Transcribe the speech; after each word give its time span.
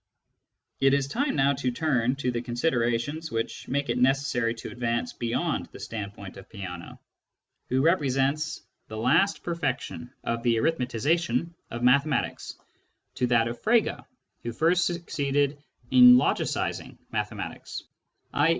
It 0.79 0.95
is 0.95 1.05
time 1.07 1.35
now 1.35 1.53
to 1.53 1.69
turn 1.69 2.15
to 2.15 2.31
the 2.31 2.41
considerations 2.41 3.29
which 3.31 3.67
make 3.67 3.87
it 3.87 3.99
necessary 3.99 4.55
to 4.55 4.71
advance 4.71 5.13
beyond 5.13 5.67
the 5.67 5.79
standpoint 5.79 6.37
of 6.37 6.49
Peano, 6.49 6.97
who 7.69 7.83
The 7.83 7.85
Series 7.85 7.85
of 7.85 7.85
Natural 7.85 7.85
Numbers 7.85 8.13
7 8.13 8.25
represents 8.25 8.61
the 8.87 8.97
last 8.97 9.43
perfection 9.43 10.13
of 10.23 10.41
the" 10.41 10.55
arithmetisation" 10.55 11.53
of 11.69 11.83
mathematics, 11.83 12.55
to 13.13 13.27
that 13.27 13.47
of 13.47 13.61
Frege, 13.61 14.03
who 14.41 14.51
first 14.53 14.85
succeeded 14.85 15.59
in" 15.91 16.15
logicising" 16.15 16.97
mathematics, 17.13 17.83
i. 18.33 18.49